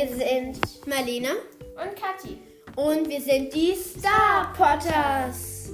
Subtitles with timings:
[0.00, 1.28] Wir sind Marlene
[1.76, 2.38] Und Kathi.
[2.74, 5.72] und wir sind die Star Potters.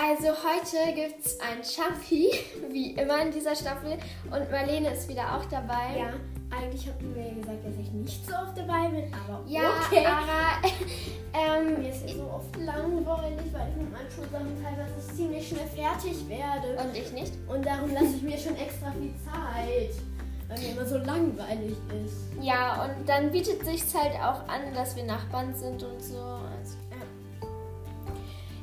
[0.00, 2.32] Also heute gibt es ein Champi,
[2.70, 3.98] wie immer in dieser Staffel.
[4.32, 5.96] Und Marlene ist wieder auch dabei.
[5.96, 6.12] Ja,
[6.50, 10.04] eigentlich hatten wir ja gesagt, dass ich nicht so oft dabei bin, aber Ja, okay.
[10.06, 10.68] aber
[11.34, 15.66] ähm, Mir ist es so oft langweilig, weil ich mit meinen Schulsachen teilweise ziemlich schnell
[15.66, 16.80] fertig werde.
[16.82, 17.32] und ich nicht.
[17.48, 19.90] Und darum lasse ich mir schon extra viel Zeit,
[20.48, 22.16] weil mir immer so langweilig ist.
[22.40, 26.16] Ja, und dann bietet sich halt auch an, dass wir Nachbarn sind und so.
[26.20, 27.46] Also, ja.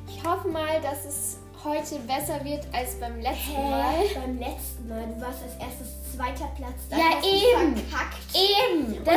[0.08, 3.94] Ich hoffe mal, dass es heute besser wird als beim letzten Mal.
[4.14, 6.74] Beim letzten Mal, du warst als erstes zweiter Platz.
[6.90, 6.96] Ja.
[6.98, 7.24] Verkackt.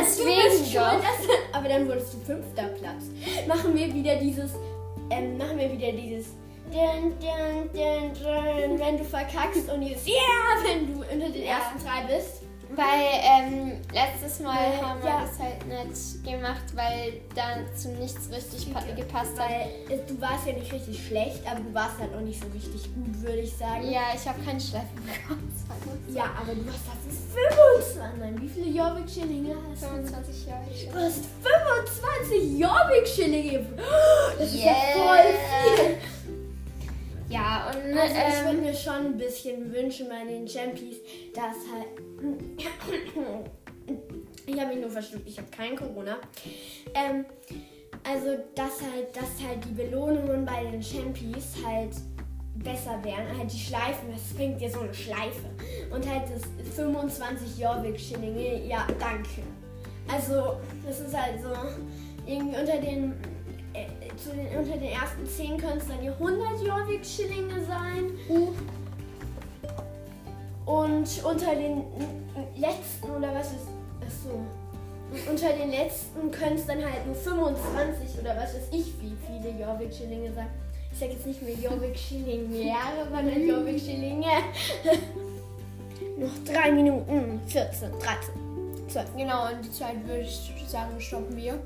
[0.00, 3.04] Deswegen dass- aber dann wurdest du fünfter Platz.
[3.46, 4.52] Machen wir wieder dieses,
[5.10, 6.26] ähm, machen wir wieder dieses,
[6.70, 11.58] dun, dun, dun, wenn du verkackst und dieses, yeah, wenn du unter den Ja.
[11.58, 12.37] ersten drei bist.
[12.76, 15.22] Weil ähm, letztes Mal Weil, haben wir ja.
[15.22, 19.48] das halt nicht gemacht, weil da zu nichts richtig pa- gepasst hat.
[19.48, 22.82] Weil du warst ja nicht richtig schlecht, aber du warst halt auch nicht so richtig
[22.94, 23.90] gut, würde ich sagen.
[23.90, 25.54] Ja, ich habe keinen Schleifen bekommen.
[26.14, 27.12] Ja, aber du hast dafür
[27.80, 28.20] 25.
[28.20, 29.86] Nein, wie viele Jobbik-Schillinge hast du?
[29.88, 30.92] 25 Jahre schon.
[30.92, 33.66] Du hast 25 Jobbik-Schillinge.
[34.38, 35.96] Das ist ja voll viel.
[37.28, 40.96] Ja, und Also ich würde ähm, mir schon ein bisschen wünschen bei den Champions,
[41.34, 41.88] dass halt.
[44.46, 46.18] Ich habe mich nur verschluckt, ich habe kein Corona.
[46.94, 47.26] Ähm,
[48.02, 51.92] also dass halt, dass halt die Belohnungen bei den Champions halt
[52.54, 53.38] besser wären.
[53.38, 55.48] Halt die Schleifen, das bringt dir so eine Schleife.
[55.90, 56.42] Und halt das
[56.74, 59.42] 25 Jorvik-Schillinge, ja, danke.
[60.10, 60.56] Also,
[60.86, 61.50] das ist halt so,
[62.26, 63.14] irgendwie unter den,
[64.22, 68.10] zu den, unter den ersten 10 können es dann die 100 Jorvik-Schillinge sein.
[70.66, 71.84] Und unter den
[72.56, 73.68] letzten, oder was ist,
[74.00, 74.30] ach so.
[75.10, 79.16] Und unter den letzten können es dann halt nur 25 oder was weiß ich, wie
[79.26, 80.48] viele Jorvik-Schillinge sein.
[80.92, 82.74] Ich sag jetzt nicht mehr Jorvik-Schillinge,
[83.10, 84.26] sondern Jorvik-Schillinge.
[86.18, 89.16] Noch 3 Minuten, 14, 13, 12.
[89.16, 91.58] genau, und die Zeit würde ich sagen, stoppen wir.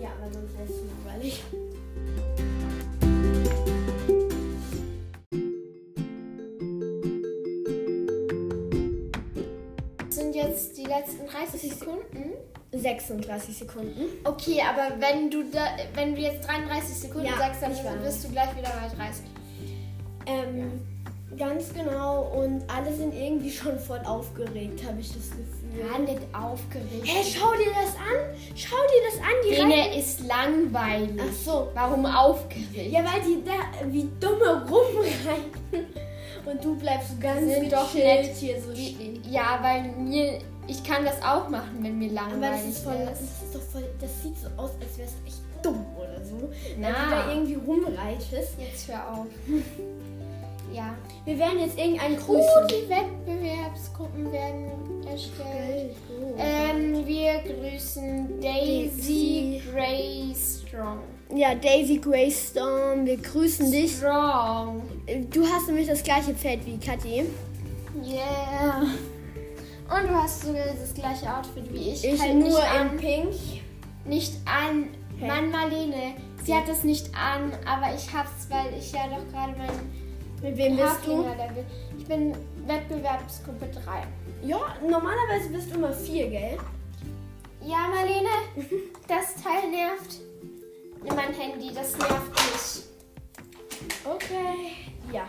[0.00, 1.42] Ja, aber sonst wäre es langweilig.
[10.10, 12.32] Sind jetzt die letzten 30 Sekunden.
[12.72, 14.02] 36 Sekunden.
[14.24, 17.72] Okay, aber wenn du da, wenn du jetzt 33 Sekunden Ja, sagst, dann
[18.02, 19.24] bist du gleich wieder bei 30.
[20.26, 20.80] Ähm,
[21.36, 22.22] ganz genau.
[22.34, 25.86] Und alle sind irgendwie schon voll aufgeregt, habe ich das Gefühl.
[25.90, 27.04] Ja, nicht aufgeregt.
[27.04, 28.36] Hä, schau dir das an!
[28.54, 31.20] Schau dir das an, die Dene ist langweilig.
[31.20, 31.68] Ach so.
[31.74, 32.92] Warum aufgeregt?
[32.92, 35.86] Ja, weil die da wie dumme rumreiten.
[36.46, 38.36] Und du bleibst so ganz Sind doch nett.
[38.36, 39.22] hier so stehen.
[39.30, 43.06] Ja, weil mir, ich kann das auch machen, wenn mir Aber langweilig das ist, voll,
[43.06, 43.54] das ist.
[43.54, 46.50] doch voll, das sieht so aus, als wärst du echt dumm oder so.
[46.78, 46.88] Wenn Na.
[46.88, 48.58] du da irgendwie rumreitest.
[48.58, 49.26] Jetzt hör auf.
[50.74, 50.94] ja.
[51.24, 52.68] Wir werden jetzt irgendeinen Uh, grüßen.
[52.68, 55.96] die Wettbewerbsgruppen werden erstellt.
[56.20, 56.34] Oh.
[56.38, 59.62] Ähm, wir grüßen Daisy Daisy.
[59.72, 60.98] Gray Strong.
[61.34, 63.96] Ja, Daisy Greystorm, wir grüßen dich.
[63.96, 64.82] Strong.
[65.30, 67.24] Du hast nämlich das gleiche Pferd wie Kathi.
[68.04, 68.82] Yeah.
[69.88, 72.04] Und du hast sogar das gleiche Outfit wie ich.
[72.04, 72.96] Ich halt nur in.
[72.98, 73.34] Pink.
[74.04, 74.88] Nicht an.
[75.18, 75.26] Hä?
[75.26, 76.14] Mann, Marlene.
[76.42, 79.70] Sie hat das nicht an, aber ich hab's, weil ich ja doch gerade mein
[80.44, 81.24] Mit wem bist du?
[81.96, 84.02] Ich bin Wettbewerbsgruppe 3.
[84.46, 86.58] Ja, normalerweise bist du immer vier, gell?
[87.62, 88.28] Ja, Marlene,
[89.08, 90.20] das Teil nervt.
[91.02, 92.84] Nimm mein Handy, das nervt mich.
[94.04, 94.72] Okay.
[95.14, 95.26] Ja.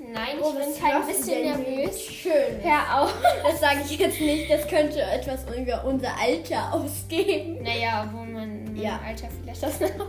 [0.00, 2.02] Nein, ich Oh, bin kein du bisschen nervös.
[2.02, 2.60] Schön.
[2.60, 3.14] Hör auf.
[3.44, 7.62] Das sage ich jetzt nicht, das könnte etwas über unser Alter ausgeben.
[7.62, 8.98] Naja, obwohl man Ja.
[9.06, 10.06] Alter vielleicht das noch.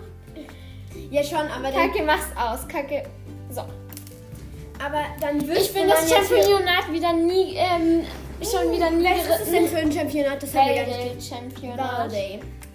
[1.12, 2.68] Ja, schon, aber dann, Kacke, mach's aus.
[2.68, 3.04] Kacke.
[3.52, 3.62] So.
[4.84, 8.06] Aber dann wüsste Ich bin das Championat wieder nie, ähm,
[8.42, 10.42] schon wieder nie Was ist denn für ein Championat?
[10.42, 12.12] Das haben wir gar nicht Valdale Championat.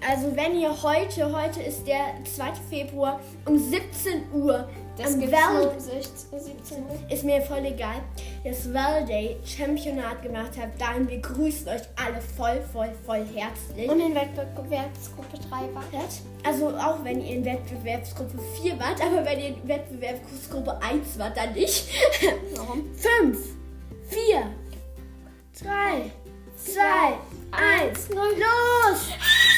[0.06, 2.52] Also wenn ihr heute, heute ist der 2.
[2.70, 7.10] Februar um 17 Uhr Das am Val nur um 16, 17 Uhr.
[7.10, 8.00] ist mir voll egal,
[8.44, 13.88] das Valdey Championat gemacht habt, dann wir grüßen euch alle voll, voll, voll herzlich.
[13.88, 16.12] Und in Wettbewerbsgruppe 3 wart.
[16.44, 21.36] Also auch wenn ihr in Wettbewerbsgruppe 4 wart, aber wenn ihr in Wettbewerbsgruppe 1 wart,
[21.36, 21.88] dann nicht.
[22.54, 22.84] Warum?
[22.94, 23.38] 5,
[24.08, 24.46] 4,
[25.60, 26.10] 3,
[26.56, 26.80] 2,
[27.50, 28.34] 1, null.
[28.38, 29.57] los!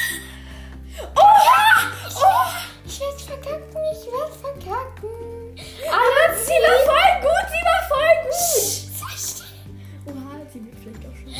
[1.15, 1.91] Oha!
[2.15, 2.51] Oh!
[2.85, 5.55] Ich werde verkacken, ich werde verkacken.
[5.87, 8.33] Aber sie war voll gut, sie war voll gut.
[8.99, 9.55] Sei still.
[10.07, 11.31] Oha, sie wird vielleicht auch schon.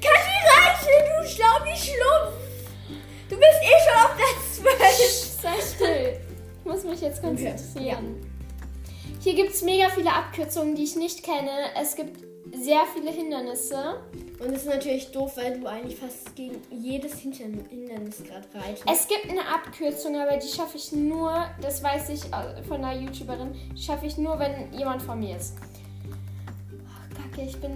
[0.00, 2.36] Kathi Reichel, du schlau wie Schlumpf.
[3.28, 5.42] Du bist eh schon auf Platz 12.
[5.42, 6.20] Sei still.
[6.60, 8.06] Ich muss mich jetzt konzentrieren.
[9.20, 11.50] Hier gibt es mega viele Abkürzungen, die ich nicht kenne.
[11.80, 12.20] Es gibt
[12.54, 14.00] sehr viele Hindernisse.
[14.40, 18.84] Und es ist natürlich doof, weil du eigentlich fast gegen jedes Hindern- Hindernis gerade reitest.
[18.88, 23.00] Es gibt eine Abkürzung, aber die schaffe ich nur, das weiß ich äh, von einer
[23.00, 25.56] YouTuberin, die schaffe ich nur, wenn jemand vor mir ist.
[26.08, 27.72] Oh, Kacke, ich bin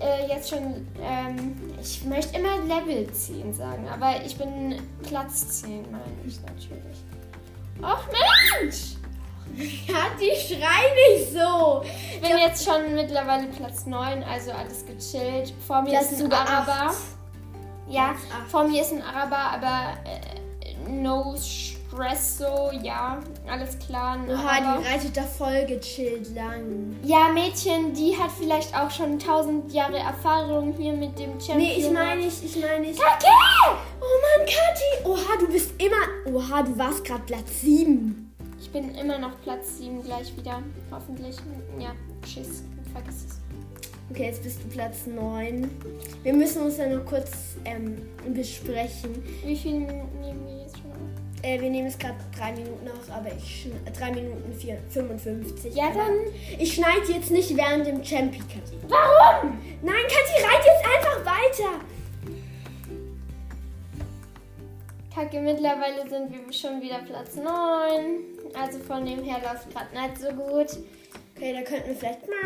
[0.00, 5.90] äh, jetzt schon, ähm, ich möchte immer Level 10 sagen, aber ich bin Platz 10,
[5.90, 6.98] meine ich natürlich.
[7.80, 8.06] Ach
[8.60, 8.87] Mensch!
[9.58, 10.84] Kathi, schrei
[11.16, 11.82] nicht so.
[12.14, 15.52] Ich bin jetzt schon mittlerweile Platz 9, also alles gechillt.
[15.66, 16.72] Vor mir Das ist ein Araber.
[16.90, 16.96] acht.
[17.88, 18.50] Ja, Platz acht.
[18.50, 23.18] vor mir ist ein Araber, aber äh, no stress so, ja,
[23.50, 24.12] alles klar.
[24.14, 24.82] Ein Oha, Araber.
[24.82, 26.96] die reitet da voll gechillt lang.
[27.02, 31.56] Ja, Mädchen, die hat vielleicht auch schon tausend Jahre Erfahrung hier mit dem Champion.
[31.58, 33.00] Nee, ich meine nicht, ich meine nicht.
[33.00, 33.26] Kacke!
[34.00, 34.04] Oh
[34.38, 35.08] Mann, Kathi.
[35.08, 36.32] Oha, du bist immer.
[36.36, 38.24] Oha, du warst gerade Platz 7.
[38.60, 40.62] Ich bin immer noch Platz 7 gleich wieder.
[40.90, 41.36] Hoffentlich.
[41.78, 41.94] Ja,
[42.24, 42.64] tschüss.
[42.92, 43.38] Vergiss es.
[44.10, 45.70] Okay, jetzt bist du Platz 9.
[46.22, 47.98] Wir müssen uns ja noch kurz ähm,
[48.34, 49.22] besprechen.
[49.44, 51.42] Wie viel nehmen wir jetzt schon auf?
[51.42, 55.74] Äh, wir nehmen es gerade 3 Minuten aus, aber ich schn 3 Minuten vier, 55.
[55.74, 56.14] Ja, dann.
[56.58, 58.76] Ich schneide jetzt nicht während dem Champi, Kathi.
[58.88, 59.58] Warum?
[59.82, 61.84] Nein, Kathi, reit jetzt einfach weiter.
[65.18, 67.44] Kacke, mittlerweile sind wir schon wieder Platz 9.
[68.54, 70.84] Also von dem her läuft gerade nicht so gut.
[71.34, 72.38] Okay, da könnten wir vielleicht machen.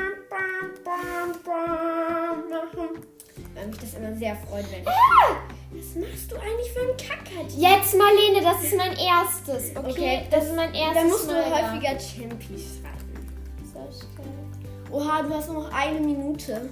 [3.54, 4.86] Weil mich das immer sehr freut, wenn ich...
[4.86, 7.60] Was machst du eigentlich für einen Kack, Kathi?
[7.60, 9.76] Jetzt, Marlene, das ist mein erstes.
[9.76, 13.28] Okay, Okay, das ist mein erstes Da musst du Mal häufiger Champies reiten.
[13.70, 14.90] So still.
[14.90, 16.70] Oha, du hast nur noch eine Minute.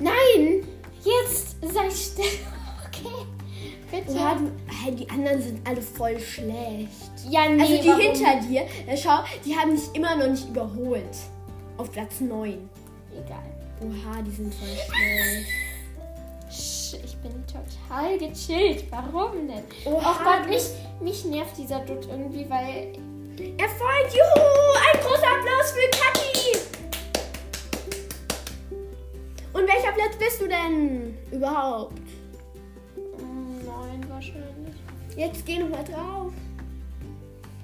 [0.00, 0.66] Nein!
[1.04, 2.24] Jetzt sei still.
[2.92, 3.24] Okay.
[3.90, 4.12] Bitte.
[4.12, 6.88] Oha, du, die anderen sind alle voll schlecht.
[7.28, 8.00] ja, nee, Also die warum?
[8.00, 11.16] hinter dir, ja, schau, die haben dich immer noch nicht überholt.
[11.76, 12.68] Auf Platz 9.
[13.12, 13.38] Egal.
[13.82, 15.46] Oha, die sind voll schlecht.
[16.52, 18.84] Sch, Ich bin total gechillt.
[18.90, 19.64] Warum denn?
[19.86, 20.64] Oh Gott, mich,
[21.00, 22.92] mich nervt dieser Dutt irgendwie, weil.
[23.56, 24.44] Erfolg, juhu!
[24.92, 26.58] Ein großer Applaus für Kathi!
[29.52, 31.94] Und welcher Platz bist du denn überhaupt?
[35.20, 36.32] Jetzt geh noch mal drauf.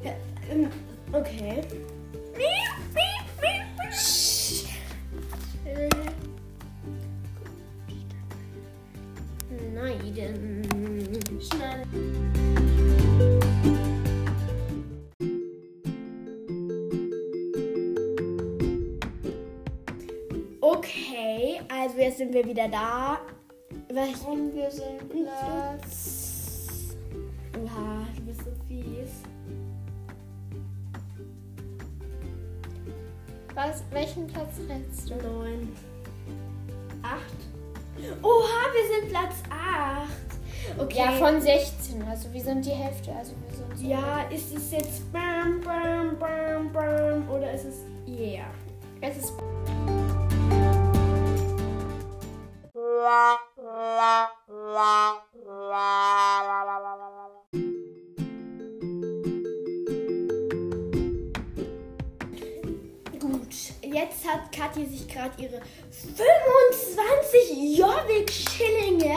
[0.05, 0.13] Ja,
[0.51, 0.69] ähm,
[1.11, 1.63] okay.
[9.75, 9.97] Nein.
[11.41, 11.83] Schnell.
[20.61, 23.21] Okay, also jetzt sind wir wieder da.
[24.29, 26.36] Und wir sind Platz.
[33.57, 33.83] Was?
[33.91, 35.15] Welchen Platz hältst du?
[35.15, 35.75] Neun.
[37.03, 38.23] Acht.
[38.23, 40.79] Oha, wir sind Platz acht.
[40.79, 40.99] Okay.
[40.99, 42.03] Ja, von 16.
[42.03, 43.13] Also wir sind die Hälfte.
[43.13, 43.87] Also wir sind so.
[43.87, 47.77] Ja, ist es jetzt bam, bam, bam, bam oder ist es
[48.07, 48.45] yeah?
[49.01, 49.33] Es ist.
[52.75, 52.87] Gut,
[64.57, 65.61] Kathi sich gerade ihre
[65.91, 69.17] 25 Jobbik-Schillinge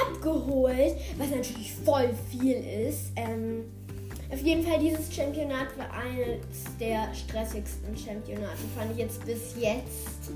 [0.00, 2.56] abgeholt, was natürlich voll viel
[2.88, 3.12] ist.
[3.16, 3.64] Ähm,
[4.32, 6.40] auf jeden Fall, dieses Championat war eines
[6.80, 10.32] der stressigsten Championate, fand ich jetzt bis jetzt.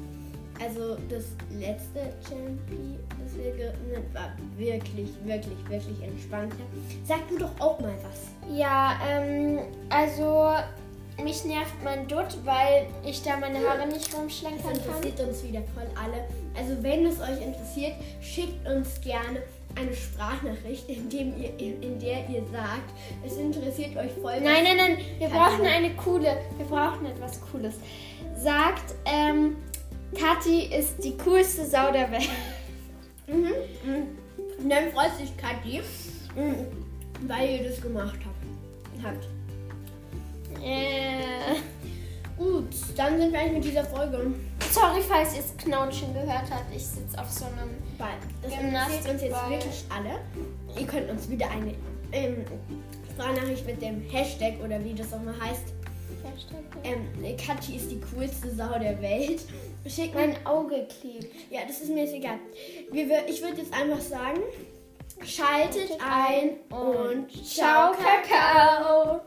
[0.60, 1.24] Also das
[1.56, 6.56] letzte Champi, das wir gewonnen war wirklich, wirklich, wirklich entspannter.
[7.04, 8.56] Sag du doch auch mal was.
[8.56, 10.54] Ja, ähm, also
[11.22, 14.74] mich nervt mein Dutt, weil ich da meine Haare nicht Das rumschlenkern kann.
[14.74, 16.24] interessiert uns wieder voll alle.
[16.56, 19.42] Also wenn es euch interessiert, schickt uns gerne
[19.74, 22.90] eine Sprachnachricht, in, dem ihr, in der ihr sagt,
[23.24, 24.40] es interessiert euch voll.
[24.40, 27.74] Nein, nein, nein, wir brauchen eine coole, wir brauchen etwas Cooles.
[28.36, 29.56] Sagt, ähm,
[30.14, 32.28] Kathi ist die coolste Sau der Welt.
[33.30, 33.52] Mhm.
[33.84, 34.18] mhm.
[34.58, 35.82] Und dann freut sich Kathi,
[36.34, 36.66] mhm,
[37.28, 39.04] weil ihr das gemacht habt.
[39.04, 39.28] habt.
[40.62, 41.56] Äh,
[42.38, 44.32] Gut, dann sind wir eigentlich mit dieser Folge.
[44.70, 46.74] sorry, falls ihr das Knautschen gehört habt.
[46.74, 47.76] Ich sitze auf so einem.
[47.98, 48.10] Ball.
[48.42, 50.20] Das interessiert uns jetzt wirklich alle.
[50.80, 51.74] Ihr könnt uns wieder eine
[52.12, 52.44] ähm,
[53.10, 55.74] Sprachnachricht mit dem Hashtag oder wie das auch mal heißt.
[56.22, 56.58] Hashtag.
[56.84, 59.42] Ähm, Kathi ist die coolste Sau der Welt.
[59.86, 60.28] Schick mir.
[60.28, 61.26] Mein Auge klebt.
[61.50, 62.38] Ja, das ist mir jetzt egal.
[62.92, 64.40] Wir, ich würde jetzt einfach sagen,
[65.24, 69.22] schaltet ein und ciao, Kakao.